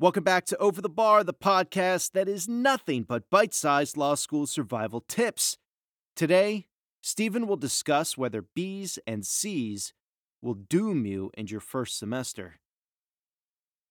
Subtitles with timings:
[0.00, 4.14] Welcome back to Over the Bar, the podcast that is nothing but bite sized law
[4.14, 5.58] school survival tips.
[6.16, 6.64] Today,
[7.02, 9.92] Stephen will discuss whether B's and C's
[10.40, 12.60] will doom you in your first semester.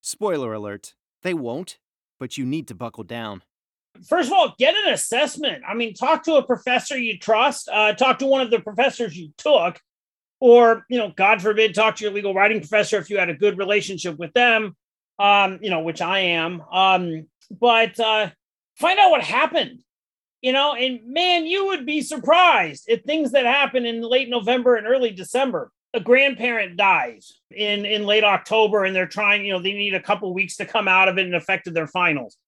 [0.00, 1.78] Spoiler alert, they won't,
[2.18, 3.42] but you need to buckle down.
[4.04, 5.62] First of all, get an assessment.
[5.64, 9.16] I mean, talk to a professor you trust, uh, talk to one of the professors
[9.16, 9.78] you took,
[10.40, 13.34] or, you know, God forbid, talk to your legal writing professor if you had a
[13.34, 14.74] good relationship with them
[15.18, 16.62] um, you know, which I am.
[16.72, 18.30] Um, but uh,
[18.76, 19.80] find out what happened,
[20.40, 24.76] you know, and man, you would be surprised at things that happen in late November
[24.76, 25.70] and early December.
[25.94, 30.00] A grandparent dies in in late October, and they're trying, you know, they need a
[30.00, 32.38] couple weeks to come out of it and affected their finals.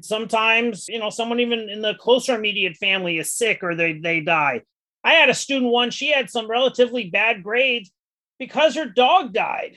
[0.00, 4.20] Sometimes, you know, someone even in the closer immediate family is sick or they they
[4.20, 4.62] die.
[5.04, 7.92] I had a student once, she had some relatively bad grades
[8.38, 9.76] because her dog died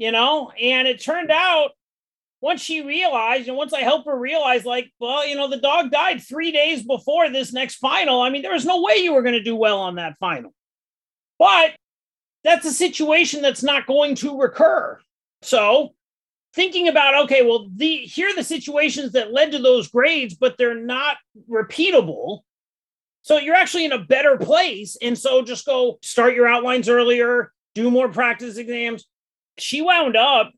[0.00, 1.72] you know, and it turned out
[2.40, 5.90] once she realized, and once I helped her realize, like, well, you know, the dog
[5.90, 8.22] died three days before this next final.
[8.22, 10.54] I mean, there was no way you were going to do well on that final.
[11.38, 11.72] But
[12.44, 14.98] that's a situation that's not going to recur.
[15.42, 15.90] So,
[16.54, 20.56] thinking about, okay, well, the here are the situations that led to those grades, but
[20.56, 22.40] they're not repeatable.
[23.20, 24.96] So you're actually in a better place.
[25.02, 29.04] And so just go start your outlines earlier, do more practice exams,
[29.60, 30.52] she wound up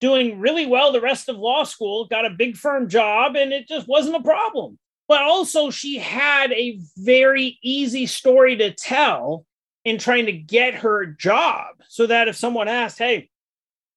[0.00, 3.68] doing really well the rest of law school, got a big firm job, and it
[3.68, 4.78] just wasn't a problem.
[5.08, 9.46] But also, she had a very easy story to tell
[9.84, 13.30] in trying to get her job so that if someone asked, Hey,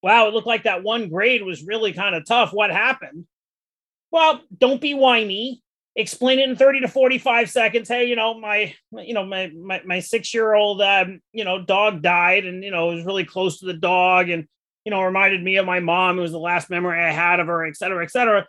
[0.01, 2.53] wow, it looked like that one grade was really kind of tough.
[2.53, 3.25] What happened?
[4.09, 5.61] Well, don't be whiny.
[5.95, 7.89] Explain it in 30 to 45 seconds.
[7.89, 11.63] Hey, you know, my, you know, my, my, my six year old, um, you know,
[11.63, 14.47] dog died and, you know, it was really close to the dog and,
[14.85, 16.17] you know, reminded me of my mom.
[16.17, 18.47] It was the last memory I had of her, et cetera, et cetera.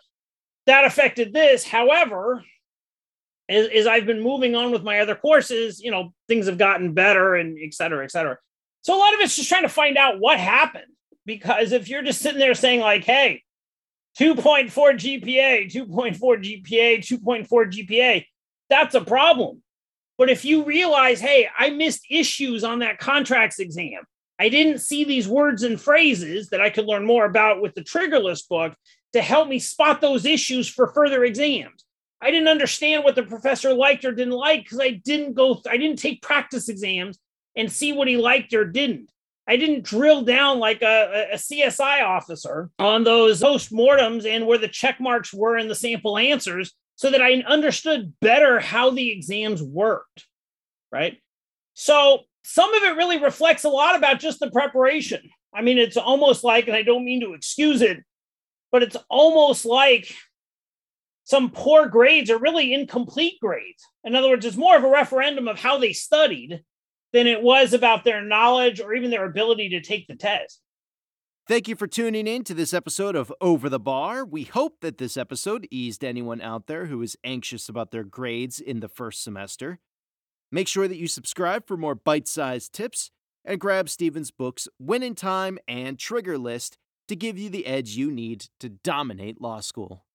[0.67, 1.65] That affected this.
[1.65, 2.43] However,
[3.49, 6.93] as, as I've been moving on with my other courses, you know, things have gotten
[6.93, 8.37] better and et cetera, et cetera.
[8.81, 10.85] So a lot of it's just trying to find out what happened.
[11.25, 13.42] Because if you're just sitting there saying, like, hey,
[14.19, 18.25] 2.4 GPA, 2.4 GPA, 2.4 GPA,
[18.69, 19.61] that's a problem.
[20.17, 24.03] But if you realize, hey, I missed issues on that contracts exam,
[24.39, 27.83] I didn't see these words and phrases that I could learn more about with the
[27.83, 28.75] trigger list book
[29.13, 31.85] to help me spot those issues for further exams.
[32.21, 35.77] I didn't understand what the professor liked or didn't like because I didn't go, I
[35.77, 37.19] didn't take practice exams
[37.55, 39.11] and see what he liked or didn't.
[39.47, 44.69] I didn't drill down like a, a CSI officer on those post-mortems and where the
[44.69, 49.61] check marks were in the sample answers so that I understood better how the exams
[49.61, 50.27] worked.
[50.91, 51.17] Right.
[51.73, 55.29] So some of it really reflects a lot about just the preparation.
[55.53, 57.97] I mean, it's almost like, and I don't mean to excuse it,
[58.71, 60.15] but it's almost like
[61.25, 63.83] some poor grades are really incomplete grades.
[64.03, 66.63] In other words, it's more of a referendum of how they studied
[67.13, 70.59] than it was about their knowledge or even their ability to take the test.
[71.47, 74.23] Thank you for tuning in to this episode of Over the Bar.
[74.23, 78.59] We hope that this episode eased anyone out there who is anxious about their grades
[78.59, 79.79] in the first semester.
[80.51, 83.11] Make sure that you subscribe for more bite sized tips
[83.43, 86.77] and grab Stephen's books Win in Time and Trigger List
[87.09, 90.05] to give you the edge you need to dominate law school.